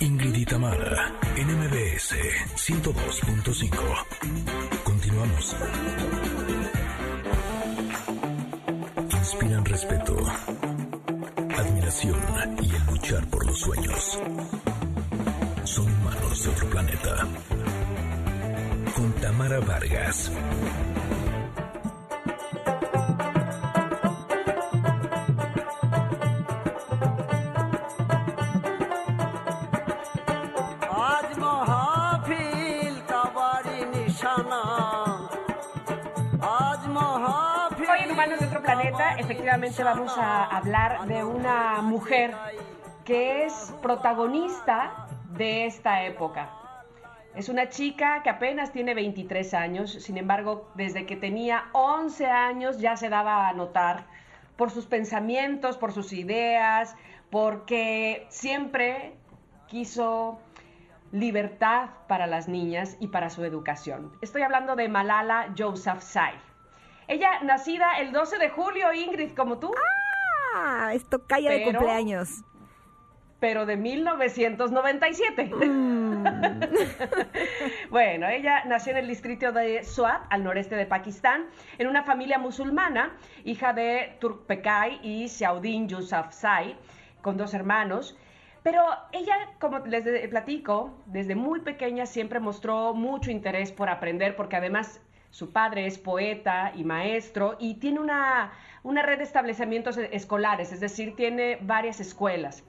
Ingrid 0.00 0.36
Itamara, 0.36 1.12
NMBS 1.36 2.14
102.5. 2.56 3.70
Continuamos. 4.84 5.56
Inspiran 9.10 9.64
respeto, 9.64 10.16
admiración 11.56 12.16
y 12.62 12.74
el 12.74 12.86
luchar 12.86 13.26
por 13.28 13.46
los 13.46 13.58
sueños. 13.58 14.18
Son 15.64 15.84
humanos 15.84 16.44
de 16.44 16.50
otro 16.50 16.70
planeta. 16.70 17.26
Con 18.94 19.12
Tamara 19.14 19.60
Vargas. 19.60 20.30
Efectivamente 39.26 39.82
vamos 39.82 40.16
a 40.16 40.44
hablar 40.44 41.04
de 41.08 41.24
una 41.24 41.82
mujer 41.82 42.32
que 43.04 43.44
es 43.44 43.74
protagonista 43.82 45.08
de 45.36 45.66
esta 45.66 46.04
época. 46.04 46.48
Es 47.34 47.48
una 47.48 47.68
chica 47.68 48.22
que 48.22 48.30
apenas 48.30 48.70
tiene 48.70 48.94
23 48.94 49.52
años, 49.54 49.90
sin 49.94 50.16
embargo, 50.16 50.70
desde 50.76 51.06
que 51.06 51.16
tenía 51.16 51.64
11 51.72 52.26
años 52.26 52.78
ya 52.78 52.96
se 52.96 53.08
daba 53.08 53.48
a 53.48 53.52
notar 53.52 54.04
por 54.54 54.70
sus 54.70 54.86
pensamientos, 54.86 55.76
por 55.76 55.92
sus 55.92 56.12
ideas, 56.12 56.94
porque 57.28 58.28
siempre 58.30 59.16
quiso 59.66 60.38
libertad 61.10 61.88
para 62.06 62.28
las 62.28 62.46
niñas 62.46 62.96
y 63.00 63.08
para 63.08 63.28
su 63.28 63.44
educación. 63.44 64.12
Estoy 64.22 64.42
hablando 64.42 64.76
de 64.76 64.88
Malala 64.88 65.52
Yousafzai. 65.56 66.55
Ella 67.08 67.40
nacida 67.42 67.98
el 68.00 68.12
12 68.12 68.38
de 68.38 68.50
julio, 68.50 68.92
Ingrid, 68.92 69.34
como 69.34 69.58
tú, 69.58 69.72
Ah, 70.54 70.92
esto 70.94 71.26
calla 71.26 71.50
de 71.50 71.64
cumpleaños. 71.64 72.42
pero 73.40 73.66
de 73.66 73.76
1997. 73.76 75.44
Mm. 75.54 76.24
Bueno, 77.90 78.26
ella 78.28 78.64
nació 78.64 78.92
en 78.92 78.98
el 78.98 79.08
distrito 79.08 79.52
de 79.52 79.84
Swat, 79.84 80.22
al 80.30 80.42
noreste 80.42 80.74
de 80.74 80.86
Pakistán, 80.86 81.46
en 81.78 81.86
una 81.86 82.02
familia 82.02 82.38
musulmana, 82.38 83.16
hija 83.44 83.72
de 83.72 84.16
Turkpecay 84.20 85.00
y 85.02 85.28
Xiaudin 85.28 85.88
Yousafzai, 85.88 86.76
con 87.22 87.36
dos 87.36 87.54
hermanos. 87.54 88.18
Pero 88.62 88.82
ella, 89.12 89.34
como 89.60 89.78
les 89.80 90.28
platico, 90.28 90.98
desde 91.06 91.36
muy 91.36 91.60
pequeña 91.60 92.06
siempre 92.06 92.40
mostró 92.40 92.92
mucho 92.94 93.30
interés 93.30 93.70
por 93.70 93.88
aprender, 93.88 94.34
porque 94.34 94.56
además 94.56 95.00
su 95.36 95.50
padre 95.50 95.86
es 95.86 95.98
poeta 95.98 96.72
y 96.74 96.82
maestro 96.82 97.56
y 97.58 97.74
tiene 97.74 98.00
una, 98.00 98.52
una 98.82 99.02
red 99.02 99.18
de 99.18 99.24
establecimientos 99.24 99.98
e- 99.98 100.08
escolares, 100.16 100.72
es 100.72 100.80
decir, 100.80 101.14
tiene 101.14 101.58
varias 101.60 102.00
escuelas. 102.00 102.64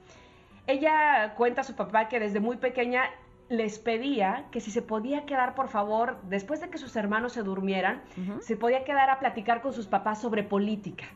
Ella 0.66 1.32
cuenta 1.34 1.62
a 1.62 1.64
su 1.64 1.74
papá 1.76 2.08
que 2.10 2.20
desde 2.20 2.40
muy 2.40 2.58
pequeña 2.58 3.04
les 3.48 3.78
pedía 3.78 4.44
que 4.50 4.60
si 4.60 4.70
se 4.70 4.82
podía 4.82 5.24
quedar, 5.24 5.54
por 5.54 5.68
favor, 5.68 6.18
después 6.24 6.60
de 6.60 6.68
que 6.68 6.76
sus 6.76 6.94
hermanos 6.94 7.32
se 7.32 7.42
durmieran, 7.42 8.02
se 8.42 8.54
podía 8.54 8.84
quedar 8.84 9.08
a 9.08 9.18
platicar 9.18 9.62
con 9.62 9.72
sus 9.72 9.86
papás 9.86 10.20
sobre 10.20 10.42
política. 10.42 11.06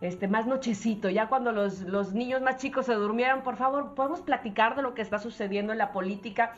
Este, 0.00 0.28
más 0.28 0.46
nochecito, 0.46 1.10
ya 1.10 1.26
cuando 1.26 1.50
los, 1.50 1.80
los 1.80 2.12
niños 2.12 2.42
más 2.42 2.58
chicos 2.58 2.86
se 2.86 2.94
durmieran, 2.94 3.42
por 3.42 3.56
favor, 3.56 3.96
podemos 3.96 4.20
platicar 4.20 4.76
de 4.76 4.82
lo 4.82 4.94
que 4.94 5.02
está 5.02 5.18
sucediendo 5.18 5.72
en 5.72 5.78
la 5.78 5.90
política. 5.90 6.52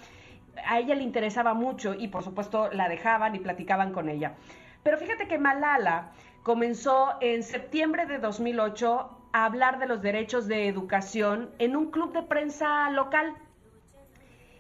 A 0.67 0.79
ella 0.79 0.95
le 0.95 1.03
interesaba 1.03 1.55
mucho 1.55 1.95
y 1.95 2.09
por 2.09 2.23
supuesto 2.23 2.71
la 2.73 2.89
dejaban 2.89 3.35
y 3.35 3.39
platicaban 3.41 3.93
con 3.93 4.09
ella. 4.09 4.35
Pero 4.83 4.99
fíjate 4.99 5.29
que 5.29 5.39
Malala 5.39 6.11
comenzó 6.43 7.15
en 7.21 7.43
septiembre 7.43 8.07
de 8.07 8.19
2008 8.19 9.19
a 9.33 9.45
hablar 9.45 9.79
de 9.79 9.87
los 9.87 10.03
derechos 10.03 10.47
de 10.49 10.69
educación 10.69 11.51
en 11.59 11.77
un 11.77 11.91
club 11.91 12.13
de 12.13 12.23
prensa 12.23 12.91
local. 12.91 13.35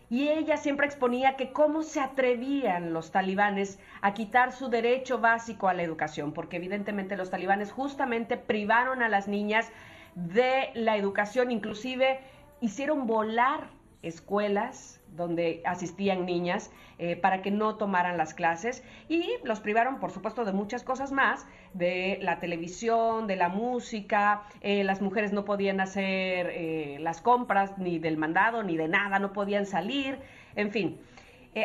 Y 0.08 0.28
ella 0.28 0.58
siempre 0.58 0.86
exponía 0.86 1.36
que 1.36 1.52
cómo 1.52 1.82
se 1.82 2.00
atrevían 2.00 2.92
los 2.92 3.10
talibanes 3.10 3.78
a 4.02 4.12
quitar 4.12 4.52
su 4.52 4.68
derecho 4.68 5.18
básico 5.18 5.68
a 5.68 5.74
la 5.74 5.82
educación, 5.82 6.32
porque 6.32 6.58
evidentemente 6.58 7.16
los 7.16 7.30
talibanes 7.30 7.72
justamente 7.72 8.36
privaron 8.36 9.02
a 9.02 9.08
las 9.08 9.26
niñas 9.26 9.72
de 10.14 10.70
la 10.74 10.96
educación, 10.98 11.50
inclusive 11.50 12.20
hicieron 12.60 13.06
volar 13.06 13.68
escuelas 14.02 15.00
donde 15.08 15.62
asistían 15.64 16.26
niñas 16.26 16.70
eh, 16.98 17.16
para 17.16 17.42
que 17.42 17.50
no 17.50 17.76
tomaran 17.76 18.16
las 18.16 18.34
clases 18.34 18.82
y 19.08 19.28
los 19.44 19.60
privaron, 19.60 20.00
por 20.00 20.10
supuesto, 20.10 20.44
de 20.44 20.52
muchas 20.52 20.82
cosas 20.82 21.12
más, 21.12 21.46
de 21.74 22.18
la 22.22 22.38
televisión, 22.38 23.26
de 23.26 23.36
la 23.36 23.48
música, 23.48 24.42
eh, 24.60 24.84
las 24.84 25.00
mujeres 25.00 25.32
no 25.32 25.44
podían 25.44 25.80
hacer 25.80 26.50
eh, 26.50 26.96
las 27.00 27.20
compras 27.20 27.78
ni 27.78 27.98
del 27.98 28.16
mandado 28.16 28.62
ni 28.62 28.76
de 28.76 28.88
nada, 28.88 29.18
no 29.18 29.32
podían 29.32 29.66
salir, 29.66 30.18
en 30.56 30.70
fin. 30.70 31.00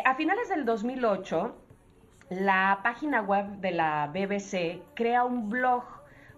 A 0.03 0.15
finales 0.15 0.49
del 0.49 0.65
2008, 0.65 1.55
la 2.29 2.81
página 2.83 3.21
web 3.21 3.45
de 3.61 3.71
la 3.71 4.07
BBC 4.07 4.81
crea 4.95 5.23
un 5.23 5.49
blog 5.49 5.85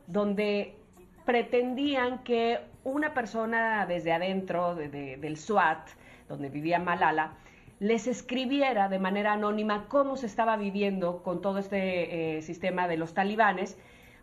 donde 0.05 0.77
pretendían 1.25 2.23
que 2.23 2.59
una 2.83 3.13
persona 3.13 3.85
desde 3.85 4.11
adentro 4.13 4.75
de- 4.75 4.89
de- 4.89 5.17
del 5.17 5.37
SWAT, 5.37 5.87
donde 6.27 6.49
vivía 6.49 6.79
Malala, 6.79 7.33
les 7.79 8.07
escribiera 8.07 8.89
de 8.89 8.99
manera 8.99 9.33
anónima 9.33 9.85
cómo 9.87 10.17
se 10.17 10.25
estaba 10.25 10.57
viviendo 10.57 11.23
con 11.23 11.41
todo 11.41 11.59
este 11.59 12.37
eh, 12.37 12.41
sistema 12.41 12.87
de 12.87 12.97
los 12.97 13.13
talibanes, 13.13 13.77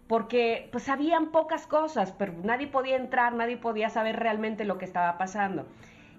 porque 0.09 0.69
pues 0.73 0.85
sabían 0.85 1.33
pocas 1.33 1.67
cosas, 1.67 2.13
pero 2.13 2.33
nadie 2.45 2.67
podía 2.69 2.97
entrar, 2.97 3.33
nadie 3.35 3.57
podía 3.57 3.89
saber 3.89 4.17
realmente 4.17 4.65
lo 4.65 4.79
que 4.79 4.85
estaba 4.85 5.19
pasando. 5.19 5.67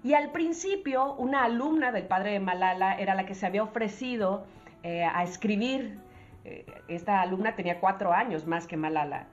Y 0.04 0.14
al 0.14 0.30
principio, 0.30 1.14
una 1.14 1.44
alumna 1.44 1.90
del 1.90 2.04
padre 2.06 2.32
de 2.32 2.40
Malala 2.40 2.98
era 2.98 3.14
la 3.14 3.24
que 3.24 3.34
se 3.34 3.46
había 3.46 3.62
ofrecido 3.62 4.44
eh, 4.82 5.04
a 5.04 5.22
escribir. 5.24 5.98
Eh, 6.44 6.66
esta 6.88 7.20
alumna 7.20 7.54
tenía 7.56 7.80
cuatro 7.80 8.12
años 8.12 8.46
más 8.46 8.66
que 8.66 8.76
Malala. 8.76 9.26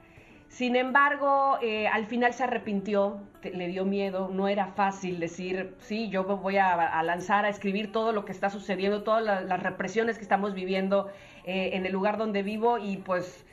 Sin 0.47 0.75
embargo, 0.77 1.57
eh, 1.61 1.87
al 1.87 2.05
final 2.05 2.33
se 2.33 2.43
arrepintió, 2.43 3.19
le 3.43 3.67
dio 3.67 3.83
miedo, 3.83 4.29
no 4.31 4.47
era 4.47 4.67
fácil 4.67 5.19
decir, 5.19 5.75
sí, 5.79 6.09
yo 6.09 6.23
voy 6.23 6.57
a, 6.57 7.01
lanzar 7.03 7.43
a 7.45 7.49
escribir 7.49 7.91
todo 7.91 8.13
lo 8.13 8.23
que 8.23 8.31
está 8.31 8.49
sucediendo, 8.49 9.03
todas 9.03 9.21
la- 9.23 9.41
las 9.41 9.61
represiones 9.61 10.17
que 10.17 10.23
estamos 10.23 10.53
viviendo 10.53 11.09
eh, 11.43 11.71
en 11.73 11.85
el 11.85 11.91
lugar 11.91 12.17
donde 12.17 12.41
vivo 12.41 12.77
y 12.77 12.97
pues 12.97 13.45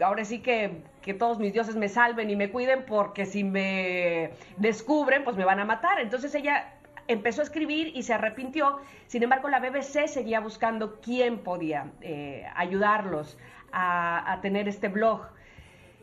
ahora 0.00 0.24
sí 0.24 0.38
que, 0.40 0.82
que 1.02 1.12
todos 1.12 1.38
mis 1.38 1.52
dioses 1.52 1.76
me 1.76 1.88
salven 1.88 2.30
y 2.30 2.36
me 2.36 2.50
cuiden 2.50 2.84
porque 2.86 3.26
si 3.26 3.44
me 3.44 4.30
descubren, 4.56 5.24
pues 5.24 5.36
me 5.36 5.44
van 5.44 5.60
a 5.60 5.64
matar. 5.66 6.00
Entonces 6.00 6.34
ella 6.34 6.72
empezó 7.08 7.42
a 7.42 7.44
escribir 7.44 7.92
y 7.94 8.04
se 8.04 8.14
arrepintió. 8.14 8.78
Sin 9.06 9.22
embargo, 9.22 9.48
la 9.50 9.60
BBC 9.60 10.06
seguía 10.08 10.40
buscando 10.40 10.98
quién 11.02 11.38
podía 11.40 11.90
eh, 12.00 12.46
ayudarlos 12.56 13.36
a, 13.70 14.32
a 14.32 14.40
tener 14.40 14.66
este 14.66 14.88
blog. 14.88 15.20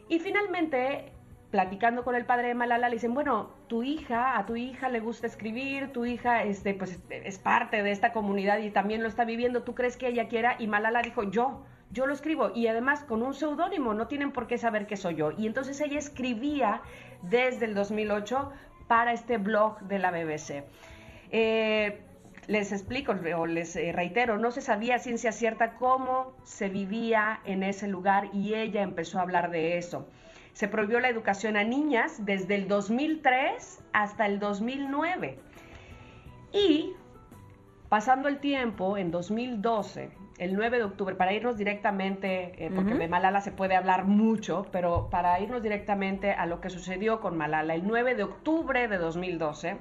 Y 0.09 0.20
finalmente, 0.20 1.14
platicando 1.52 2.03
con 2.03 2.16
el 2.16 2.25
padre 2.25 2.50
de 2.50 2.56
Malala, 2.56 2.90
le 2.90 2.96
dicen, 2.96 3.14
bueno, 3.14 3.52
tu 3.68 3.84
hija, 3.84 4.38
a 4.38 4.46
tu 4.46 4.56
hija 4.56 4.90
le 4.90 5.00
gusta 5.00 5.28
escribir, 5.28 5.94
tu 5.94 6.06
hija 6.06 6.44
este, 6.44 6.74
pues, 6.74 7.00
es 7.09 7.40
parte 7.40 7.84
de 7.84 7.92
esta 7.92 8.12
comunidad 8.12 8.58
y 8.58 8.72
también 8.72 9.03
lo 9.03 9.08
está 9.08 9.24
viviendo, 9.24 9.64
¿tú 9.64 9.75
crees 9.75 9.96
que 9.96 10.08
ella 10.08 10.28
quiera? 10.28 10.56
Y 10.59 10.68
Malala 10.68 11.03
dijo, 11.03 11.24
yo, 11.24 11.64
yo 11.92 12.08
lo 12.08 12.14
escribo. 12.14 12.52
Y 12.56 12.68
además 12.68 13.03
con 13.03 13.22
un 13.22 13.34
seudónimo, 13.36 13.94
no 13.94 14.08
tienen 14.08 14.31
por 14.31 14.48
qué 14.48 14.58
saber 14.58 14.88
que 14.88 14.98
soy 14.98 15.16
yo. 15.16 15.31
Y 15.31 15.46
entonces 15.48 15.80
ella 15.80 16.00
escribía 16.00 16.81
desde 17.22 17.66
el 17.66 17.75
2008 17.75 18.51
para 18.88 19.13
este 19.13 19.38
blog 19.38 19.80
de 19.81 20.00
la 20.00 20.10
BBC. 20.10 20.63
Eh, 21.31 22.01
les 22.50 22.72
explico 22.72 23.13
o 23.38 23.46
les 23.46 23.75
eh, 23.75 23.92
reitero, 23.92 24.40
no 24.40 24.50
se 24.50 24.62
sabía 24.62 24.98
ciencia 24.98 25.31
cierta 25.31 25.75
cómo 25.75 26.34
se 26.44 26.68
vivía 26.68 27.42
en 27.46 27.62
ese 27.62 27.88
lugar 27.88 28.30
y 28.34 28.56
ella 28.56 28.81
empezó 28.81 29.19
a 29.19 29.22
hablar 29.22 29.51
de 29.51 29.78
eso. 29.78 30.07
Se 30.54 30.68
prohibió 30.68 31.00
la 31.00 31.10
educación 31.10 31.57
a 31.57 31.63
niñas 31.63 32.25
desde 32.25 32.56
el 32.56 32.68
2003 32.68 33.84
hasta 33.94 34.25
el 34.25 34.40
2009. 34.40 35.38
Y 36.51 36.94
pasando 37.88 38.28
el 38.28 38.40
tiempo, 38.40 38.98
en 38.98 39.12
2012, 39.12 40.10
el 40.40 40.56
9 40.56 40.78
de 40.78 40.84
octubre, 40.86 41.13
para 41.13 41.34
irnos 41.34 41.56
directamente, 41.56 42.66
eh, 42.66 42.72
porque 42.74 42.95
de 42.95 43.07
Malala 43.07 43.42
se 43.42 43.52
puede 43.52 43.75
hablar 43.75 44.06
mucho, 44.06 44.66
pero 44.72 45.07
para 45.12 45.40
irnos 45.40 45.62
directamente 45.62 46.31
a 46.31 46.48
lo 46.48 46.62
que 46.62 46.72
sucedió 46.72 47.22
con 47.22 47.38
Malala, 47.38 47.75
el 47.75 47.86
9 47.86 48.16
de 48.16 48.24
octubre 48.24 48.88
de 48.88 48.98
2012, 48.98 49.78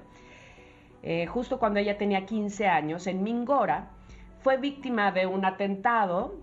eh, 1.03 1.27
justo 1.27 1.59
cuando 1.59 1.81
ella 1.81 1.99
tenía 1.99 2.27
15 2.27 2.67
años, 2.67 3.07
en 3.07 3.23
Mingora, 3.23 3.91
fue 4.41 4.57
víctima 4.57 5.13
de 5.13 5.27
un 5.27 5.45
atentado 5.45 6.35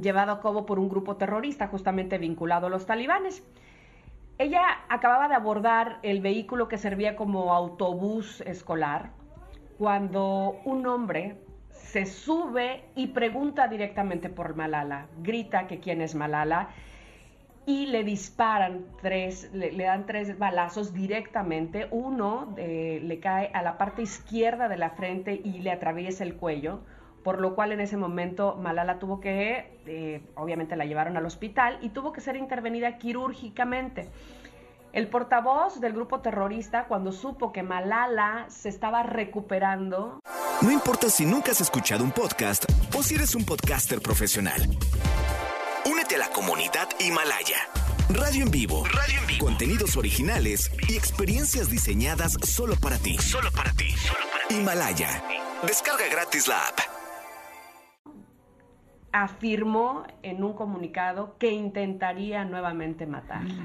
llevado 0.00 0.32
a 0.32 0.40
cabo 0.40 0.66
por 0.66 0.78
un 0.78 0.88
grupo 0.88 1.16
terrorista 1.16 1.68
justamente 1.68 2.18
vinculado 2.18 2.68
a 2.68 2.70
los 2.70 2.86
talibanes. 2.86 3.42
Ella 4.38 4.62
acababa 4.88 5.28
de 5.28 5.34
abordar 5.34 5.98
el 6.02 6.20
vehículo 6.20 6.68
que 6.68 6.78
servía 6.78 7.16
como 7.16 7.52
autobús 7.52 8.40
escolar 8.42 9.10
cuando 9.78 10.60
un 10.64 10.86
hombre 10.86 11.36
se 11.70 12.06
sube 12.06 12.84
y 12.94 13.08
pregunta 13.08 13.68
directamente 13.68 14.28
por 14.28 14.54
Malala, 14.54 15.08
grita 15.22 15.66
que 15.66 15.80
quién 15.80 16.00
es 16.00 16.14
Malala 16.14 16.68
y 17.70 17.86
le 17.86 18.02
disparan 18.02 18.84
tres, 19.00 19.48
le, 19.52 19.70
dan 19.84 20.04
tres 20.04 20.36
balazos 20.36 20.92
directamente. 20.92 21.86
Uno 21.92 22.52
eh, 22.56 23.00
le 23.00 23.20
cae 23.20 23.48
a 23.54 23.62
la 23.62 23.78
parte 23.78 24.02
izquierda 24.02 24.68
de 24.68 24.76
la 24.76 24.90
frente 24.90 25.40
y 25.44 25.60
le 25.60 25.70
atraviesa 25.70 26.24
el 26.24 26.34
cuello, 26.34 26.80
por 27.22 27.40
lo 27.40 27.54
cual 27.54 27.70
en 27.70 27.78
ese 27.78 27.96
momento 27.96 28.56
Malala 28.56 28.98
tuvo 28.98 29.20
que, 29.20 29.78
eh, 29.86 30.20
obviamente 30.34 30.74
la 30.74 30.84
llevaron 30.84 31.16
al 31.16 31.24
hospital 31.24 31.78
y 31.80 31.90
tuvo 31.90 32.12
que 32.12 32.20
ser 32.20 32.34
intervenida 32.34 32.98
quirúrgicamente. 32.98 34.08
El 34.92 35.06
portavoz 35.06 35.80
del 35.80 35.92
grupo 35.92 36.18
terrorista, 36.18 36.86
cuando 36.88 37.12
supo 37.12 37.52
que 37.52 37.62
Malala 37.62 38.46
se 38.48 38.68
estaba 38.68 39.04
recuperando, 39.04 40.18
No 40.62 40.72
importa 40.72 41.08
si 41.08 41.24
nunca 41.24 41.52
has 41.52 41.60
escuchado 41.60 42.02
un 42.02 42.10
podcast 42.10 42.64
o 42.98 43.02
si 43.04 43.14
eres 43.14 43.36
un 43.36 43.44
podcaster 43.44 44.00
profesional. 44.02 44.60
La 46.20 46.28
comunidad 46.28 46.86
Himalaya. 46.98 47.56
Radio 48.10 48.44
en 48.44 48.50
vivo. 48.50 48.84
Radio 48.84 49.20
en 49.22 49.26
vivo. 49.26 49.46
Contenidos 49.46 49.96
originales 49.96 50.70
y 50.86 50.94
experiencias 50.94 51.70
diseñadas 51.70 52.36
solo 52.42 52.74
para 52.76 52.98
ti. 52.98 53.16
Solo 53.16 53.50
para 53.52 53.72
ti. 53.72 53.86
Himalaya. 54.50 55.22
Descarga 55.66 56.04
gratis 56.12 56.46
la 56.46 56.58
app. 56.58 56.78
afirmó 59.12 60.04
en 60.22 60.44
un 60.44 60.52
comunicado 60.52 61.38
que 61.38 61.52
intentaría 61.52 62.44
nuevamente 62.44 63.06
matarla. 63.06 63.64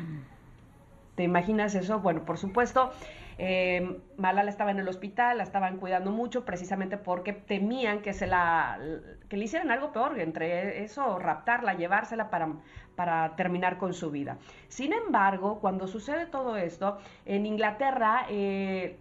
¿Te 1.16 1.24
imaginas 1.24 1.76
eso? 1.76 2.00
Bueno, 2.00 2.24
por 2.24 2.38
supuesto, 2.38 2.94
eh, 3.38 4.00
Malala 4.18 4.50
estaba 4.50 4.72
en 4.72 4.80
el 4.80 4.88
hospital, 4.88 5.38
la 5.38 5.44
estaban 5.44 5.78
cuidando 5.78 6.12
mucho 6.12 6.46
precisamente 6.46 6.98
porque 6.98 7.34
temían 7.34 8.02
que 8.02 8.14
se 8.14 8.28
la 8.28 8.80
que 9.28 9.38
le 9.38 9.46
hicieran 9.46 9.72
algo 9.72 9.92
peor, 9.92 10.20
entre 10.20 10.84
eso, 10.84 11.20
raptarla, 11.20 11.74
llevársela 11.74 12.30
para, 12.30 12.50
para 12.96 13.36
terminar 13.36 13.78
con 13.78 13.94
su 13.94 14.12
vida. 14.12 14.38
Sin 14.68 14.94
embargo, 14.94 15.60
cuando 15.60 15.88
sucede 15.88 16.26
todo 16.26 16.58
esto, 16.58 17.00
en 17.26 17.46
Inglaterra, 17.46 18.26
eh, 18.30 18.98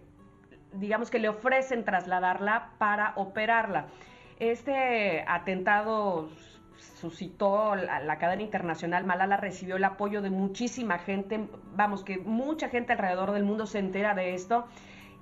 digamos 0.73 1.09
que 1.09 1.19
le 1.19 1.29
ofrecen 1.29 1.85
trasladarla 1.85 2.71
para 2.77 3.13
operarla. 3.15 3.87
Este 4.39 5.23
atentado 5.27 6.29
suscitó 6.77 7.75
la, 7.75 8.17
cadena 8.17 8.43
internacional. 8.43 9.05
Malala 9.05 9.37
recibió 9.37 9.75
el 9.75 9.83
apoyo 9.83 10.21
de 10.21 10.29
muchísima 10.29 10.99
gente, 10.99 11.47
vamos, 11.75 12.03
que 12.03 12.17
mucha 12.17 12.69
gente 12.69 12.93
alrededor 12.93 13.31
del 13.31 13.43
mundo 13.43 13.65
se 13.65 13.79
entera 13.79 14.13
de 14.13 14.33
esto. 14.33 14.65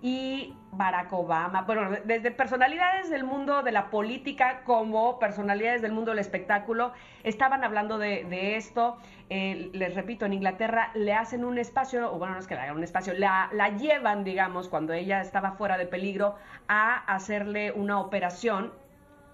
Y 0.02 0.54
Barack 0.74 1.14
Obama, 1.14 1.62
bueno, 1.62 1.90
desde 2.04 2.30
personalidades 2.32 3.10
del 3.10 3.24
mundo 3.24 3.64
de 3.64 3.72
la 3.72 3.90
política 3.90 4.64
como 4.66 5.18
personalidades 5.18 5.82
del 5.82 5.94
mundo 5.94 6.12
del 6.12 6.20
espectáculo, 6.20 6.92
estaban 7.24 7.64
hablando 7.64 7.98
de, 7.98 8.58
esto. 8.58 8.98
Eh, 9.30 9.70
les 9.72 9.96
repito, 9.96 10.26
en 10.26 10.34
Inglaterra 10.34 10.92
le 10.94 11.14
hacen 11.14 11.46
un 11.46 11.58
espacio, 11.58 12.14
o 12.14 12.18
bueno, 12.18 12.34
no 12.34 12.42
es 12.42 12.48
que 12.48 12.56
le 12.56 12.62
hagan 12.62 12.76
un 12.76 12.84
espacio, 12.84 13.14
la 13.14 13.78
llevan, 13.78 14.26
digamos, 14.26 14.68
cuando 14.68 14.92
ella 14.92 15.22
estaba 15.22 15.54
fuera 15.54 15.78
de 15.78 15.86
peligro, 15.86 16.36
a 16.68 16.98
hacerle 17.14 17.72
una 17.72 18.02
operación 18.02 18.74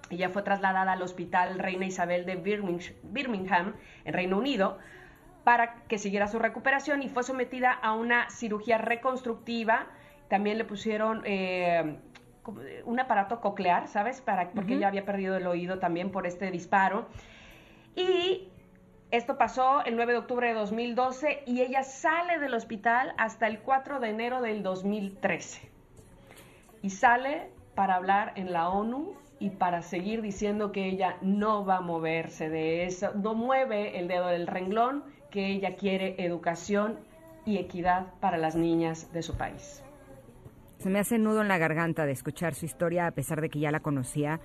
ella 0.10 0.30
fue 0.30 0.42
trasladada 0.42 0.94
al 0.94 1.02
Hospital 1.02 1.60
Reina 1.60 1.86
Isabel 1.86 2.26
de 2.26 2.36
Birmingham, 2.36 3.76
en 4.06 4.14
Reino 4.14 4.38
Unido, 4.38 4.78
para 5.44 5.76
que 5.88 5.98
siguiera 5.98 6.28
su 6.28 6.40
recuperación 6.40 7.02
y 7.02 7.10
fue 7.10 7.24
sometida 7.24 7.72
a 7.72 7.94
una 7.94 8.30
cirugía 8.30 8.78
reconstructiva. 8.78 9.88
También 10.28 10.58
le 10.58 10.66
pusieron 10.66 11.24
eh, 11.26 11.98
un 12.86 13.00
aparato 13.00 13.40
coclear, 13.42 13.88
¿sabes? 13.88 14.22
Para, 14.22 14.52
porque 14.52 14.74
uh 14.74 14.76
-huh. 14.76 14.78
ella 14.78 14.88
había 14.88 15.06
perdido 15.06 15.38
el 15.38 15.48
oído 15.48 15.80
también 15.80 16.12
por 16.12 16.28
este 16.28 16.52
disparo. 16.52 17.08
Y 17.96 18.50
esto 19.12 19.38
pasó 19.38 19.84
el 19.86 19.96
9 19.96 20.14
de 20.14 20.20
octubre 20.20 20.48
de 20.48 20.54
2012 20.54 21.44
y 21.48 21.62
ella 21.62 21.84
sale 21.84 22.38
del 22.38 22.54
hospital 22.54 23.14
hasta 23.18 23.48
el 23.48 23.60
4 23.60 24.00
de 24.00 24.10
enero 24.10 24.42
del 24.42 24.62
2013. 24.62 25.68
Y 26.84 26.92
sale 26.92 27.50
para 27.74 27.96
hablar 27.96 28.34
en 28.36 28.54
la 28.54 28.70
ONU 28.70 29.16
y 29.40 29.52
para 29.52 29.82
seguir 29.82 30.22
diciendo 30.22 30.72
que 30.72 30.86
ella 30.86 31.18
no 31.22 31.66
va 31.66 31.78
a 31.78 31.82
moverse 31.82 32.50
de 32.50 32.86
eso, 32.86 33.14
no 33.16 33.34
mueve 33.36 33.98
el 33.98 34.08
dedo 34.08 34.28
del 34.28 34.48
renglón, 34.48 35.04
que 35.32 35.48
ella 35.48 35.76
quiere 35.76 36.16
educación 36.18 37.00
y 37.46 37.58
equidad 37.58 38.08
para 38.20 38.38
las 38.38 38.56
niñas 38.56 39.12
de 39.14 39.22
su 39.22 39.38
país. 39.38 39.84
Se 40.78 40.90
me 40.90 41.00
hace 41.00 41.18
nudo 41.18 41.42
en 41.42 41.48
la 41.48 41.58
garganta 41.58 42.06
de 42.06 42.12
escuchar 42.12 42.54
su 42.54 42.66
historia 42.66 43.08
a 43.08 43.12
pesar 43.12 43.42
de 43.42 43.50
que 43.50 43.60
ya 43.60 43.72
la 43.72 43.80
conocía, 43.80 44.40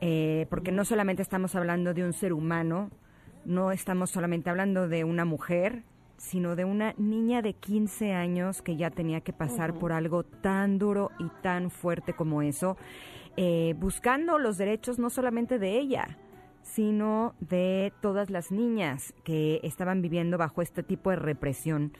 eh, 0.00 0.46
porque 0.50 0.72
no 0.72 0.84
solamente 0.84 1.22
estamos 1.22 1.54
hablando 1.54 1.94
de 1.94 2.04
un 2.04 2.12
ser 2.12 2.32
humano, 2.32 2.90
no 3.44 3.70
estamos 3.70 4.10
solamente 4.10 4.50
hablando 4.50 4.88
de 4.88 5.04
una 5.04 5.24
mujer, 5.24 5.82
sino 6.16 6.56
de 6.56 6.64
una 6.64 6.94
niña 6.96 7.42
de 7.42 7.54
15 7.54 8.12
años 8.12 8.62
que 8.62 8.76
ya 8.76 8.90
tenía 8.90 9.20
que 9.20 9.32
pasar 9.32 9.72
uh 9.72 9.74
-huh. 9.74 9.78
por 9.78 9.92
algo 9.92 10.22
tan 10.22 10.78
duro 10.78 11.10
y 11.18 11.28
tan 11.42 11.70
fuerte 11.70 12.14
como 12.14 12.42
eso 12.42 12.76
eh, 13.36 13.74
buscando 13.78 14.38
los 14.38 14.56
derechos 14.58 14.98
no 14.98 15.10
solamente 15.10 15.58
de 15.58 15.78
ella, 15.78 16.18
sino 16.62 17.34
de 17.40 17.92
todas 18.00 18.30
las 18.30 18.50
niñas 18.50 19.12
que 19.24 19.60
estaban 19.62 20.02
viviendo 20.02 20.38
bajo 20.38 20.62
este 20.62 20.82
tipo 20.82 21.10
de 21.10 21.16
represión. 21.16 21.92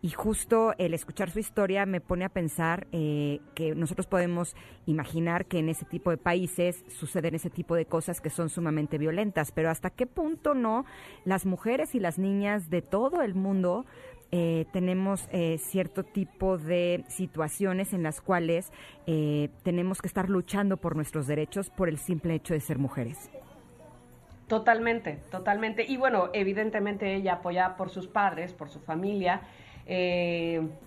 Y 0.00 0.10
justo 0.10 0.74
el 0.78 0.94
escuchar 0.94 1.30
su 1.30 1.40
historia 1.40 1.84
me 1.84 2.00
pone 2.00 2.24
a 2.24 2.28
pensar 2.28 2.86
eh, 2.92 3.40
que 3.56 3.74
nosotros 3.74 4.06
podemos 4.06 4.54
imaginar 4.86 5.46
que 5.46 5.58
en 5.58 5.68
ese 5.68 5.84
tipo 5.84 6.10
de 6.10 6.16
países 6.16 6.84
suceden 6.86 7.34
ese 7.34 7.50
tipo 7.50 7.74
de 7.74 7.84
cosas 7.84 8.20
que 8.20 8.30
son 8.30 8.48
sumamente 8.48 8.96
violentas, 8.96 9.50
pero 9.50 9.70
hasta 9.70 9.90
qué 9.90 10.06
punto 10.06 10.54
no 10.54 10.84
las 11.24 11.46
mujeres 11.46 11.96
y 11.96 12.00
las 12.00 12.16
niñas 12.16 12.70
de 12.70 12.80
todo 12.80 13.22
el 13.22 13.34
mundo 13.34 13.86
eh, 14.30 14.66
tenemos 14.72 15.28
eh, 15.32 15.58
cierto 15.58 16.04
tipo 16.04 16.58
de 16.58 17.04
situaciones 17.08 17.92
en 17.92 18.02
las 18.02 18.20
cuales 18.20 18.70
eh, 19.06 19.48
tenemos 19.62 20.02
que 20.02 20.08
estar 20.08 20.28
luchando 20.28 20.76
por 20.76 20.96
nuestros 20.96 21.26
derechos 21.26 21.70
por 21.70 21.88
el 21.88 21.98
simple 21.98 22.34
hecho 22.34 22.54
de 22.54 22.60
ser 22.60 22.78
mujeres. 22.78 23.30
Totalmente, 24.46 25.18
totalmente. 25.30 25.84
Y 25.86 25.96
bueno, 25.96 26.30
evidentemente 26.32 27.14
ella 27.14 27.34
apoyada 27.34 27.76
por 27.76 27.90
sus 27.90 28.06
padres, 28.06 28.52
por 28.52 28.70
su 28.70 28.80
familia, 28.80 29.42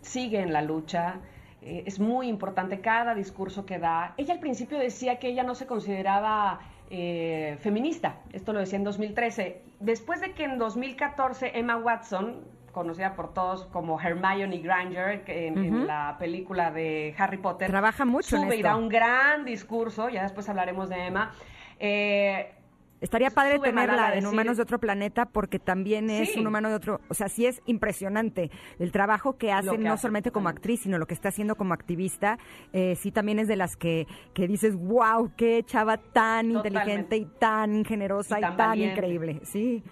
sigue 0.02 0.40
en 0.42 0.54
la 0.54 0.62
lucha. 0.62 1.20
es 1.62 2.00
muy 2.00 2.28
importante 2.28 2.82
cada 2.82 3.14
discurso 3.14 3.66
que 3.66 3.78
da. 3.78 4.14
Ella 4.18 4.34
al 4.34 4.40
principio 4.40 4.80
decía 4.80 5.20
que 5.20 5.30
ella 5.30 5.44
no 5.44 5.54
se 5.54 5.68
consideraba 5.68 6.60
eh, 6.94 7.56
feminista. 7.62 8.18
Esto 8.34 8.52
lo 8.52 8.60
decía 8.60 8.78
en 8.78 8.84
2013. 8.84 9.62
Después 9.80 10.20
de 10.20 10.34
que 10.34 10.44
en 10.44 10.58
2014 10.58 11.58
Emma 11.58 11.78
Watson, 11.78 12.42
conocida 12.72 13.14
por 13.16 13.34
todos 13.34 13.66
como 13.68 14.00
Hermione 14.00 14.58
Granger, 14.60 15.24
que 15.24 15.48
en, 15.48 15.58
uh 15.60 15.62
-huh. 15.62 15.68
en 15.68 15.88
la 15.88 16.16
película 16.20 16.72
de 16.72 17.14
Harry 17.18 17.38
Potter, 17.38 17.70
trabaja 17.70 18.06
mucho. 18.06 18.38
Sube 18.38 18.54
en 18.56 18.60
y 18.60 18.64
da 18.64 18.76
un 18.76 18.90
gran 18.90 19.46
discurso. 19.46 20.10
Ya 20.10 20.24
después 20.24 20.48
hablaremos 20.50 20.90
de 20.90 21.08
Emma. 21.08 21.32
Eh, 21.80 22.54
Estaría 23.02 23.32
padre 23.32 23.58
tenerla 23.58 24.14
en 24.16 24.28
Humanos 24.28 24.58
de 24.58 24.64
Otro 24.64 24.78
Planeta 24.78 25.26
porque 25.26 25.58
también 25.58 26.12
es 26.12 26.34
Sí. 26.34 26.40
un 26.40 26.46
humano 26.46 26.70
de 26.70 26.76
otro, 26.76 27.02
o 27.10 27.16
sea, 27.16 27.30
sí 27.30 27.48
es 27.48 27.60
impresionante 27.66 28.52
el 28.78 28.92
trabajo 28.92 29.40
que 29.40 29.52
hace, 29.52 29.72
que 29.72 29.78
no 29.80 29.94
hace, 29.94 30.04
solamente 30.04 30.30
como 30.30 30.50
actriz, 30.50 30.82
sino 30.82 31.00
lo 31.00 31.08
que 31.08 31.16
está 31.16 31.30
haciendo 31.30 31.56
como 31.56 31.74
activista, 31.74 32.38
eh, 32.74 32.96
sí 32.96 33.12
también 33.12 33.40
es 33.40 33.48
de 33.48 33.56
las 33.56 33.76
que, 33.76 34.06
que 34.36 34.48
dices, 34.48 34.76
wow, 34.76 35.32
qué 35.36 35.64
chava 35.66 35.98
tan 35.98 36.54
Totalmente. 36.54 36.68
inteligente 36.68 37.18
y 37.18 37.26
tan 37.40 37.86
generosa 37.86 38.40
Y 38.40 38.44
y 38.46 38.56
tan 38.56 38.80
increíble, 38.80 39.40
sí. 39.46 39.84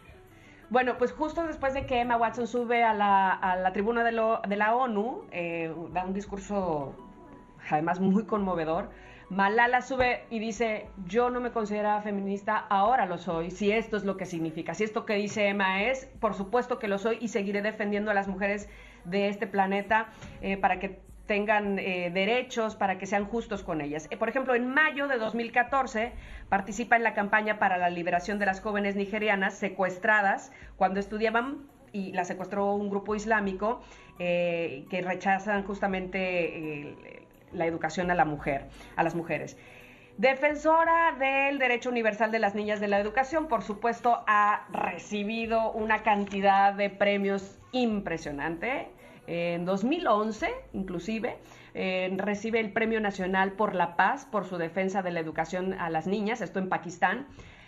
Bueno, 0.69 0.97
pues 0.99 1.11
justo 1.13 1.43
después 1.47 1.73
de 1.73 1.85
que 1.85 1.99
Emma 2.01 2.15
Watson 2.17 2.45
sube 2.47 2.83
a 2.83 2.93
la, 2.93 3.31
a 3.31 3.55
la 3.55 3.73
tribuna 3.73 4.03
de, 4.03 4.11
lo- 4.11 4.41
de 4.47 4.55
la 4.55 4.75
ONU, 4.75 5.23
eh, 5.31 5.73
da 5.93 6.05
un 6.05 6.13
discurso 6.13 6.93
además 7.69 7.99
muy 7.99 8.25
conmovedor, 8.25 8.89
Malala 9.29 9.81
sube 9.81 10.23
y 10.31 10.39
dice, 10.39 10.87
yo 11.05 11.29
no 11.29 11.39
me 11.39 11.51
consideraba 11.51 12.01
feminista, 12.01 12.57
ahora 12.57 13.05
lo 13.05 13.19
soy, 13.19 13.51
si 13.51 13.71
esto 13.71 13.95
es 13.97 14.03
lo 14.03 14.17
que 14.17 14.25
significa, 14.25 14.73
si 14.73 14.83
esto 14.83 15.05
que 15.05 15.13
dice 15.15 15.47
Emma 15.49 15.83
es, 15.83 16.07
por 16.19 16.33
supuesto 16.33 16.79
que 16.79 16.87
lo 16.87 16.97
soy 16.97 17.19
y 17.21 17.27
seguiré 17.27 17.61
defendiendo 17.61 18.09
a 18.09 18.15
las 18.15 18.27
mujeres 18.27 18.69
de 19.05 19.27
este 19.29 19.45
planeta 19.45 20.07
eh, 20.41 20.57
para 20.57 20.79
que 20.79 21.01
tengan 21.29 21.77
eh, 21.77 22.09
derechos, 22.11 22.75
para 22.75 22.97
que 22.97 23.05
sean 23.05 23.25
justos 23.25 23.61
con 23.61 23.81
ellas. 23.81 24.07
Eh, 24.09 24.17
por 24.17 24.29
ejemplo, 24.29 24.55
en 24.55 24.67
mayo 24.67 25.07
de 25.07 25.19
2014 25.19 26.11
participa 26.49 26.95
en 26.95 27.03
la 27.03 27.13
campaña 27.13 27.59
para 27.59 27.77
la 27.77 27.91
liberación 27.91 28.39
de 28.39 28.47
las 28.47 28.61
jóvenes 28.61 28.95
nigerianas 28.95 29.53
secuestradas 29.53 30.51
cuando 30.75 30.99
estudiaban 30.99 31.67
y 31.93 32.13
la 32.13 32.25
secuestró 32.25 32.73
un 32.73 32.89
grupo 32.89 33.13
islámico 33.13 33.83
eh, 34.17 34.87
que 34.89 35.03
rechazan 35.03 35.63
justamente 35.65 36.95
la 37.53 37.67
educación 37.67 38.09
a 38.09 38.15
la 38.15 38.25
mujer, 38.25 38.65
a 38.95 39.03
las 39.03 39.13
mujeres. 39.13 39.55
Defensora 40.17 41.15
del 41.19 41.59
derecho 41.59 41.91
universal 41.91 42.31
de 42.31 42.39
las 42.39 42.55
niñas 42.55 42.79
de 42.79 42.87
la 42.87 42.99
educación, 42.99 43.47
por 43.47 43.61
supuesto, 43.61 44.23
ha 44.25 44.65
recibido 44.71 45.73
una 45.73 46.01
cantidad 46.01 46.73
de 46.73 46.89
premios 46.89 47.59
impresionante. 47.71 48.87
En 49.31 49.63
2011, 49.63 50.47
inclusive, 50.73 51.37
eh, 51.75 52.11
recibe 52.17 52.59
el 52.59 52.71
Premio 52.71 52.99
Nacional 52.99 53.51
por 53.51 53.75
la 53.75 53.95
Paz 53.95 54.25
por 54.25 54.45
su 54.45 54.57
defensa 54.57 55.03
de 55.03 55.11
la 55.11 55.19
educación 55.19 55.73
a 55.73 55.91
las 55.91 56.07
niñas, 56.07 56.41
esto 56.41 56.57
en 56.57 56.67
Pakistán. 56.67 57.27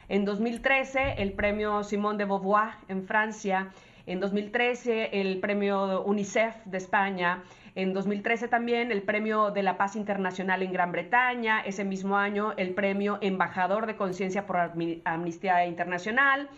En 0.10 0.26
2013, 0.26 1.18
el 1.20 1.34
Premio 1.34 1.84
Simone 1.84 2.18
de 2.18 2.26
Beauvoir 2.26 2.72
en 2.88 3.06
Francia. 3.06 3.70
En 4.08 4.20
2013, 4.20 5.22
el 5.22 5.40
Premio 5.40 6.02
UNICEF 6.02 6.56
de 6.66 6.80
España. 6.80 7.44
En 7.76 7.94
2013 7.94 8.48
también 8.48 8.92
el 8.92 9.04
Premio 9.04 9.52
de 9.52 9.62
la 9.62 9.78
Paz 9.78 9.96
Internacional 9.96 10.64
en 10.64 10.74
Gran 10.74 10.92
Bretaña. 10.92 11.62
Ese 11.62 11.84
mismo 11.84 12.18
año, 12.18 12.54
el 12.58 12.74
Premio 12.74 13.20
Embajador 13.22 13.86
de 13.86 13.96
Conciencia 13.96 14.48
por 14.48 14.58
Amnistía 15.06 15.64
Internacional. 15.68 16.50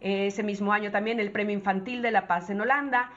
Ese 0.00 0.44
mismo 0.44 0.72
año 0.72 0.92
también 0.92 1.18
el 1.18 1.32
Premio 1.32 1.56
Infantil 1.56 2.00
de 2.00 2.12
la 2.12 2.28
Paz 2.28 2.48
en 2.48 2.60
Holanda. 2.60 3.10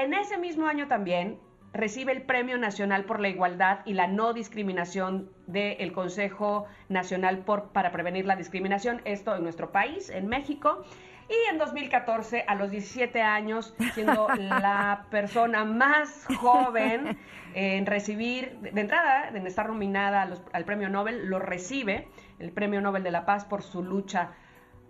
En 0.00 0.14
ese 0.14 0.38
mismo 0.38 0.68
año 0.68 0.88
también 0.88 1.38
recibe 1.74 2.12
el 2.12 2.22
Premio 2.22 2.56
Nacional 2.56 3.04
por 3.04 3.20
la 3.20 3.28
Igualdad 3.28 3.80
y 3.84 3.92
la 3.92 4.06
No 4.06 4.32
Discriminación 4.32 5.30
del 5.46 5.92
Consejo 5.92 6.64
Nacional 6.88 7.40
por, 7.40 7.72
para 7.72 7.92
Prevenir 7.92 8.24
la 8.24 8.34
Discriminación, 8.34 9.02
esto 9.04 9.36
en 9.36 9.42
nuestro 9.42 9.70
país, 9.70 10.08
en 10.08 10.28
México. 10.28 10.82
Y 11.28 11.50
en 11.50 11.58
2014, 11.58 12.46
a 12.48 12.54
los 12.54 12.70
17 12.70 13.20
años, 13.20 13.74
siendo 13.92 14.28
la 14.28 15.04
persona 15.10 15.66
más 15.66 16.26
joven 16.38 17.18
en 17.52 17.84
recibir, 17.84 18.56
de 18.60 18.80
entrada, 18.80 19.28
en 19.28 19.46
estar 19.46 19.68
nominada 19.68 20.26
al 20.54 20.64
Premio 20.64 20.88
Nobel, 20.88 21.26
lo 21.26 21.38
recibe, 21.38 22.08
el 22.38 22.50
Premio 22.50 22.80
Nobel 22.80 23.02
de 23.02 23.10
la 23.10 23.26
Paz, 23.26 23.44
por 23.44 23.62
su 23.62 23.82
lucha 23.82 24.30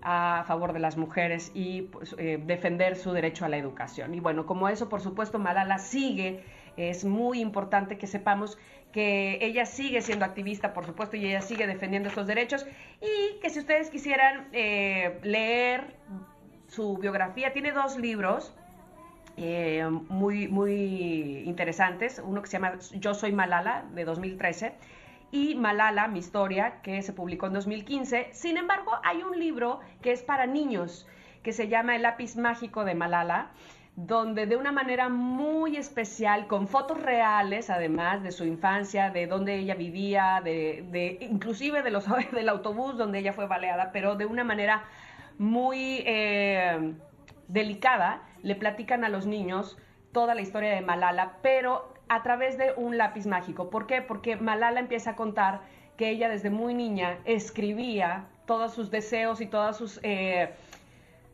a 0.03 0.45
favor 0.47 0.73
de 0.73 0.81
las 0.81 0.97
mujeres 0.97 1.51
y 1.55 1.83
pues, 1.83 2.15
eh, 2.19 2.41
defender 2.45 2.97
su 2.97 3.13
derecho 3.13 3.45
a 3.45 3.49
la 3.49 3.57
educación. 3.57 4.15
Y 4.15 4.21
bueno, 4.21 4.47
como 4.47 4.69
eso, 4.69 4.89
por 4.89 5.01
supuesto, 5.01 5.39
Malala 5.39 5.79
sigue 5.79 6.43
es 6.77 7.05
muy 7.05 7.41
importante 7.41 7.99
que 7.99 8.07
sepamos 8.07 8.59
que 8.93 9.39
ella 9.41 9.65
sigue 9.65 10.03
siendo 10.03 10.25
activista, 10.25 10.75
por 10.75 10.87
supuesto, 10.87 11.17
y 11.17 11.27
ella 11.27 11.41
sigue 11.41 11.67
defendiendo 11.67 12.09
estos 12.09 12.27
derechos. 12.27 12.67
Y 13.01 13.41
que 13.41 13.51
si 13.51 13.61
ustedes 13.61 13.91
quisieran 13.91 14.49
eh, 14.53 15.19
leer 15.23 15.97
su 16.69 16.99
biografía, 16.99 17.53
tiene 17.53 17.73
dos 17.73 17.99
libros. 17.99 18.55
Eh, 19.39 19.89
muy, 20.11 20.47
muy 20.49 21.43
interesantes, 21.47 22.21
uno 22.23 22.43
que 22.43 22.49
se 22.49 22.59
llama 22.59 22.75
Yo 22.93 23.15
soy 23.15 23.33
Malala, 23.33 23.87
de 23.95 24.05
2013, 24.05 24.75
y 25.33 25.55
Malala, 25.55 26.07
mi 26.09 26.19
historia, 26.19 26.83
que 26.83 27.03
se 27.03 27.15
publicó 27.15 27.47
en 27.47 27.55
2015. 27.55 28.29
Sin 28.33 28.59
embargo, 28.59 28.93
hay 29.03 29.23
un 29.23 29.37
libro 29.41 29.81
que 30.03 30.13
es 30.13 30.23
para 30.23 30.47
niños, 30.47 31.09
que 31.43 31.55
se 31.55 31.69
llama 31.69 31.97
El 31.97 32.03
lápiz 32.03 32.37
mágico 32.37 32.85
de 32.85 32.95
Malala, 32.95 33.51
donde 33.97 34.47
de 34.47 34.57
una 34.57 34.73
manera 34.73 35.09
muy 35.09 35.77
especial, 35.77 36.47
con 36.47 36.69
fotos 36.69 37.01
reales, 37.01 37.71
además 37.71 38.23
de 38.23 38.31
su 38.31 38.45
infancia, 38.45 39.11
de 39.11 39.27
dónde 39.27 39.57
ella 39.57 39.75
vivía, 39.75 40.43
de, 40.45 41.19
inclusive 41.21 41.83
de 41.83 41.91
los, 41.91 42.05
del 42.33 42.49
autobús 42.51 42.99
donde 42.99 43.19
ella 43.19 43.33
fue 43.33 43.47
baleada, 43.47 43.91
pero 43.91 44.17
de 44.17 44.27
una 44.27 44.45
manera 44.45 44.85
muy 45.39 46.03
eh, 46.05 46.95
delicada, 47.49 48.23
le 48.43 48.55
platican 48.55 49.03
a 49.03 49.09
los 49.09 49.27
niños 49.27 49.79
toda 50.13 50.35
la 50.35 50.43
historia 50.43 50.75
de 50.75 50.83
Malala, 50.83 51.39
pero 51.43 51.92
a 52.13 52.23
través 52.23 52.59
de 52.59 52.75
un 52.77 52.99
lápiz 52.99 53.27
mágico. 53.27 53.71
¿Por 53.71 53.87
qué? 53.87 54.03
Porque 54.03 54.37
Malala 54.37 54.81
empieza 54.81 55.13
a 55.13 55.17
contar 55.17 55.63
que 55.97 56.11
ella 56.11 56.29
desde 56.29 56.51
muy 56.51 56.75
niña 56.75 57.19
escribía 57.25 58.27
todos 58.45 58.75
sus 58.75 58.91
deseos 58.91 59.41
y 59.41 59.47
todas 59.47 59.79
sus... 59.79 59.99
Eh, 60.03 60.51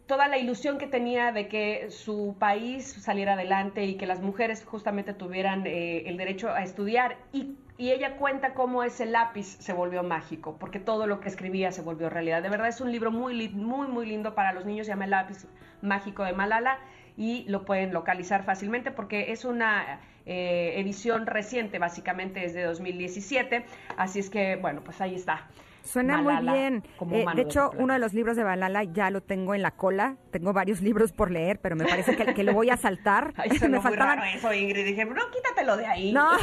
toda 0.07 0.27
la 0.29 0.39
ilusión 0.39 0.79
que 0.79 0.87
tenía 0.87 1.33
de 1.33 1.49
que 1.49 1.91
su 1.91 2.35
país 2.39 2.87
saliera 2.87 3.35
adelante 3.35 3.85
y 3.85 3.97
que 3.97 4.07
las 4.07 4.21
mujeres 4.21 4.65
justamente 4.65 5.13
tuvieran 5.13 5.67
eh, 5.67 6.05
el 6.07 6.17
derecho 6.17 6.49
a 6.49 6.63
estudiar. 6.63 7.19
Y, 7.33 7.57
ella 7.81 8.17
cuenta 8.17 8.55
cómo 8.55 8.83
ese 8.83 9.07
lápiz 9.07 9.57
se 9.61 9.73
volvió 9.73 10.03
mágico, 10.03 10.57
porque 10.59 10.81
todo 10.81 11.07
lo 11.07 11.21
que 11.21 11.29
escribía 11.29 11.71
se 11.71 11.81
volvió 11.81 12.11
realidad. 12.11 12.43
De 12.43 12.49
verdad 12.49 12.67
es 12.67 12.81
un 12.81 12.91
libro 12.91 13.13
muy, 13.13 13.49
muy, 13.51 13.87
muy 13.87 14.05
lindo 14.05 14.35
para 14.35 14.53
los 14.53 14.65
niños, 14.65 14.87
se 14.87 14.93
llama 14.93 15.05
El 15.05 15.13
lápiz 15.13 15.47
mágico 15.81 16.25
de 16.25 16.33
Malala 16.33 16.79
y 17.17 17.45
lo 17.49 17.65
pueden 17.65 17.93
localizar 17.93 18.45
fácilmente 18.45 18.91
porque 18.91 19.31
es 19.31 19.45
una 19.45 20.01
eh, 20.29 20.79
edición 20.79 21.27
reciente, 21.27 21.79
básicamente 21.79 22.45
es 22.45 22.53
de 22.53 22.65
2017. 22.65 23.65
Así 23.97 24.19
es 24.19 24.29
que, 24.29 24.57
bueno, 24.57 24.83
pues 24.85 25.01
ahí 25.01 25.15
está. 25.15 25.47
Suena 25.83 26.21
muy 26.21 26.37
bien. 26.43 26.85
Eh, 27.11 27.25
de 27.35 27.43
hecho, 27.43 27.71
uno 27.79 27.95
de 27.95 27.99
los 27.99 28.13
libros 28.13 28.37
de 28.37 28.45
Balala 28.45 28.85
ya 28.85 29.11
lo 29.11 29.23
tengo 29.23 29.55
en 29.55 29.63
la 29.63 29.71
cola. 29.71 30.17
Tengo 30.31 30.53
varios 30.53 30.81
libros 30.83 31.13
por 31.13 31.31
leer, 31.31 31.61
pero 31.61 31.77
me 31.77 31.87
parece 31.87 32.15
que, 32.15 32.35
que 32.35 32.45
lo 32.45 32.53
voy 32.53 32.69
a 32.69 32.77
saltar. 32.77 33.33
Ay, 33.39 33.49
me 33.69 33.81
faltaban... 33.81 34.23
eso, 34.25 34.53
Ingrid. 34.53 34.85
Dije, 34.85 35.07
no, 35.07 35.31
quítatelo 35.31 35.79
de 35.79 35.87
ahí. 35.87 36.13
No. 36.13 36.33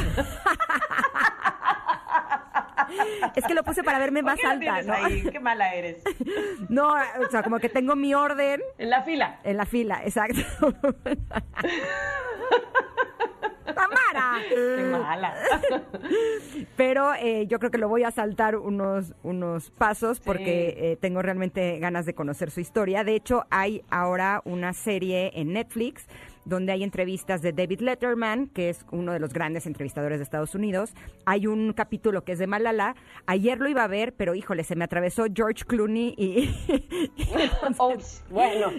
es 3.36 3.44
que 3.44 3.54
lo 3.54 3.62
puse 3.62 3.84
para 3.84 4.00
verme 4.00 4.22
más 4.22 4.42
alta, 4.44 4.82
¿no? 4.82 4.94
Ahí? 4.94 5.22
Qué 5.22 5.38
mala 5.38 5.74
eres. 5.74 6.02
No, 6.68 6.94
o 6.94 7.30
sea, 7.30 7.44
como 7.44 7.60
que 7.60 7.68
tengo 7.68 7.94
mi 7.94 8.14
orden. 8.14 8.60
En 8.78 8.90
la 8.90 9.02
fila. 9.02 9.38
En 9.44 9.56
la 9.56 9.66
fila, 9.66 10.02
exacto. 10.04 10.42
Qué 14.48 14.82
mala. 14.90 15.34
Pero 16.76 17.14
eh, 17.14 17.46
yo 17.46 17.58
creo 17.58 17.70
que 17.70 17.78
lo 17.78 17.88
voy 17.88 18.04
a 18.04 18.10
saltar 18.10 18.56
unos, 18.56 19.14
unos 19.22 19.70
pasos 19.70 20.20
porque 20.20 20.74
eh, 20.76 20.96
tengo 21.00 21.22
realmente 21.22 21.78
ganas 21.78 22.06
de 22.06 22.14
conocer 22.14 22.50
su 22.50 22.60
historia. 22.60 23.04
De 23.04 23.14
hecho, 23.14 23.44
hay 23.50 23.82
ahora 23.90 24.42
una 24.44 24.72
serie 24.72 25.32
en 25.34 25.52
Netflix 25.52 26.06
donde 26.46 26.72
hay 26.72 26.84
entrevistas 26.84 27.42
de 27.42 27.52
David 27.52 27.80
Letterman, 27.80 28.46
que 28.46 28.70
es 28.70 28.86
uno 28.92 29.12
de 29.12 29.18
los 29.18 29.32
grandes 29.32 29.66
entrevistadores 29.66 30.18
de 30.18 30.22
Estados 30.22 30.54
Unidos. 30.54 30.94
Hay 31.26 31.46
un 31.46 31.72
capítulo 31.72 32.22
que 32.22 32.32
es 32.32 32.38
de 32.38 32.46
Malala. 32.46 32.94
Ayer 33.26 33.58
lo 33.58 33.68
iba 33.68 33.82
a 33.82 33.88
ver, 33.88 34.14
pero 34.14 34.34
híjole, 34.34 34.62
se 34.62 34.76
me 34.76 34.84
atravesó 34.84 35.26
George 35.34 35.64
Clooney 35.64 36.14
y... 36.16 36.48
Ups, 37.78 38.24
bueno, 38.30 38.70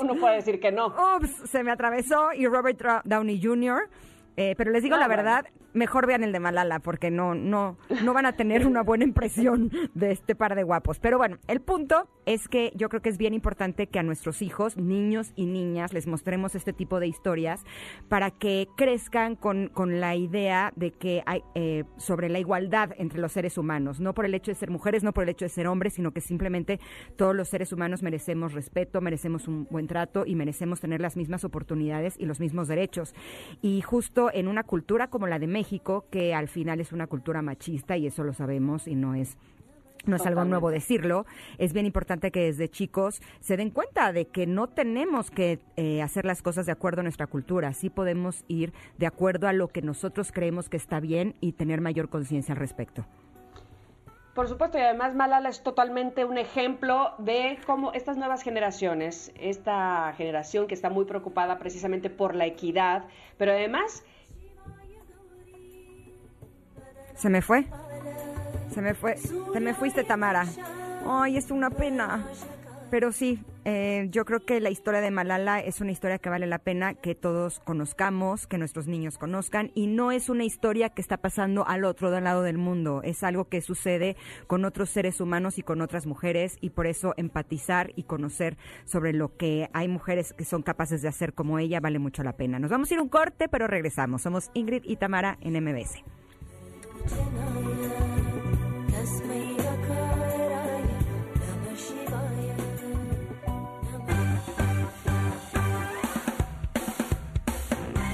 uno, 0.00 0.16
puede 0.16 0.36
decir 0.36 0.60
que 0.60 0.72
no. 0.72 0.88
Ups, 1.16 1.48
se 1.48 1.62
me 1.62 1.70
atravesó 1.70 2.32
y 2.34 2.46
Robert 2.46 2.82
Downey 3.04 3.40
Jr., 3.40 3.88
eh, 4.36 4.54
pero 4.56 4.70
les 4.70 4.82
digo 4.82 4.96
la 4.96 5.08
verdad, 5.08 5.46
mejor 5.72 6.06
vean 6.06 6.24
el 6.24 6.32
de 6.32 6.40
Malala 6.40 6.80
porque 6.80 7.10
no, 7.10 7.34
no, 7.34 7.78
no 8.02 8.12
van 8.12 8.26
a 8.26 8.32
tener 8.32 8.66
una 8.66 8.82
buena 8.82 9.04
impresión 9.04 9.70
de 9.94 10.12
este 10.12 10.34
par 10.34 10.54
de 10.54 10.62
guapos. 10.62 10.98
Pero 10.98 11.18
bueno, 11.18 11.38
el 11.46 11.60
punto 11.60 12.08
es 12.24 12.48
que 12.48 12.72
yo 12.74 12.88
creo 12.88 13.02
que 13.02 13.08
es 13.08 13.18
bien 13.18 13.34
importante 13.34 13.86
que 13.86 13.98
a 13.98 14.02
nuestros 14.02 14.42
hijos, 14.42 14.76
niños 14.76 15.32
y 15.36 15.46
niñas, 15.46 15.92
les 15.92 16.06
mostremos 16.06 16.54
este 16.54 16.72
tipo 16.72 16.98
de 16.98 17.06
historias 17.06 17.64
para 18.08 18.30
que 18.30 18.68
crezcan 18.76 19.36
con, 19.36 19.68
con 19.68 20.00
la 20.00 20.16
idea 20.16 20.72
de 20.76 20.90
que 20.92 21.22
hay 21.26 21.42
eh, 21.54 21.84
sobre 21.96 22.28
la 22.28 22.38
igualdad 22.38 22.90
entre 22.98 23.20
los 23.20 23.32
seres 23.32 23.58
humanos, 23.58 24.00
no 24.00 24.14
por 24.14 24.24
el 24.24 24.34
hecho 24.34 24.50
de 24.50 24.56
ser 24.56 24.70
mujeres, 24.70 25.04
no 25.04 25.12
por 25.12 25.24
el 25.24 25.30
hecho 25.30 25.44
de 25.44 25.50
ser 25.50 25.66
hombres, 25.66 25.94
sino 25.94 26.12
que 26.12 26.20
simplemente 26.20 26.80
todos 27.16 27.34
los 27.34 27.48
seres 27.48 27.72
humanos 27.72 28.02
merecemos 28.02 28.52
respeto, 28.54 29.00
merecemos 29.00 29.46
un 29.46 29.66
buen 29.70 29.86
trato 29.86 30.24
y 30.26 30.34
merecemos 30.34 30.80
tener 30.80 31.00
las 31.00 31.16
mismas 31.16 31.44
oportunidades 31.44 32.14
y 32.18 32.26
los 32.26 32.40
mismos 32.40 32.68
derechos. 32.68 33.14
Y 33.62 33.82
justo 33.82 34.25
en 34.32 34.48
una 34.48 34.64
cultura 34.64 35.08
como 35.08 35.26
la 35.26 35.38
de 35.38 35.46
México, 35.46 36.06
que 36.10 36.34
al 36.34 36.48
final 36.48 36.80
es 36.80 36.92
una 36.92 37.06
cultura 37.06 37.42
machista 37.42 37.96
y 37.96 38.06
eso 38.06 38.24
lo 38.24 38.32
sabemos 38.32 38.86
y 38.88 38.94
no 38.94 39.14
es 39.14 39.36
no 40.06 40.16
es 40.16 40.26
algo 40.26 40.44
nuevo 40.44 40.70
decirlo, 40.70 41.26
es 41.58 41.72
bien 41.72 41.86
importante 41.86 42.30
que 42.30 42.44
desde 42.44 42.68
chicos 42.68 43.20
se 43.40 43.56
den 43.56 43.70
cuenta 43.70 44.12
de 44.12 44.26
que 44.26 44.46
no 44.46 44.68
tenemos 44.68 45.30
que 45.30 45.58
eh, 45.76 46.02
hacer 46.02 46.24
las 46.24 46.42
cosas 46.42 46.66
de 46.66 46.72
acuerdo 46.72 47.00
a 47.00 47.02
nuestra 47.02 47.26
cultura, 47.26 47.72
sí 47.72 47.90
podemos 47.90 48.44
ir 48.48 48.72
de 48.98 49.06
acuerdo 49.06 49.48
a 49.48 49.52
lo 49.52 49.68
que 49.68 49.82
nosotros 49.82 50.32
creemos 50.32 50.68
que 50.68 50.76
está 50.76 51.00
bien 51.00 51.34
y 51.40 51.52
tener 51.52 51.80
mayor 51.80 52.08
conciencia 52.08 52.54
al 52.54 52.60
respecto. 52.60 53.04
Por 54.34 54.48
supuesto, 54.48 54.76
y 54.76 54.82
además 54.82 55.14
Malala 55.14 55.48
es 55.48 55.62
totalmente 55.62 56.26
un 56.26 56.36
ejemplo 56.36 57.14
de 57.16 57.58
cómo 57.64 57.94
estas 57.94 58.18
nuevas 58.18 58.42
generaciones, 58.42 59.32
esta 59.34 60.12
generación 60.18 60.66
que 60.66 60.74
está 60.74 60.90
muy 60.90 61.06
preocupada 61.06 61.58
precisamente 61.58 62.10
por 62.10 62.34
la 62.34 62.44
equidad, 62.44 63.06
pero 63.38 63.52
además 63.52 64.04
se 67.16 67.30
me 67.30 67.42
fue. 67.42 67.66
Se 68.72 68.82
me 68.82 68.94
fue. 68.94 69.16
Se 69.16 69.60
me 69.60 69.74
fuiste, 69.74 70.04
Tamara. 70.04 70.44
Ay, 71.06 71.36
es 71.36 71.50
una 71.50 71.70
pena. 71.70 72.24
Pero 72.90 73.10
sí, 73.10 73.42
eh, 73.64 74.06
yo 74.10 74.24
creo 74.24 74.44
que 74.44 74.60
la 74.60 74.70
historia 74.70 75.00
de 75.00 75.10
Malala 75.10 75.58
es 75.58 75.80
una 75.80 75.90
historia 75.90 76.18
que 76.18 76.28
vale 76.28 76.46
la 76.46 76.60
pena 76.60 76.94
que 76.94 77.16
todos 77.16 77.58
conozcamos, 77.58 78.46
que 78.46 78.58
nuestros 78.58 78.86
niños 78.86 79.18
conozcan, 79.18 79.72
y 79.74 79.88
no 79.88 80.12
es 80.12 80.28
una 80.28 80.44
historia 80.44 80.90
que 80.90 81.02
está 81.02 81.16
pasando 81.16 81.66
al 81.66 81.84
otro 81.84 82.10
lado 82.20 82.42
del 82.42 82.58
mundo, 82.58 83.00
es 83.02 83.24
algo 83.24 83.48
que 83.48 83.60
sucede 83.60 84.16
con 84.46 84.64
otros 84.64 84.90
seres 84.90 85.20
humanos 85.20 85.58
y 85.58 85.62
con 85.62 85.80
otras 85.80 86.06
mujeres, 86.06 86.58
y 86.60 86.70
por 86.70 86.86
eso 86.86 87.12
empatizar 87.16 87.90
y 87.96 88.04
conocer 88.04 88.56
sobre 88.84 89.12
lo 89.12 89.36
que 89.36 89.68
hay 89.72 89.88
mujeres 89.88 90.32
que 90.32 90.44
son 90.44 90.62
capaces 90.62 91.02
de 91.02 91.08
hacer 91.08 91.34
como 91.34 91.58
ella 91.58 91.80
vale 91.80 91.98
mucho 91.98 92.22
la 92.22 92.36
pena. 92.36 92.60
Nos 92.60 92.70
vamos 92.70 92.88
a 92.90 92.94
ir 92.94 93.00
un 93.00 93.08
corte, 93.08 93.48
pero 93.48 93.66
regresamos. 93.66 94.22
Somos 94.22 94.52
Ingrid 94.54 94.82
y 94.84 94.94
Tamara 94.94 95.38
en 95.40 95.54
MBS. 95.60 96.04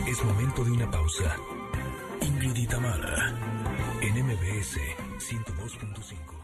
Es 0.07 0.23
momento 0.25 0.65
de 0.65 0.73
una 0.73 0.91
pausa. 0.91 1.37
Ingrid 2.21 2.55
en 4.03 4.27
MBS 4.27 4.77
102.5. 5.19 6.42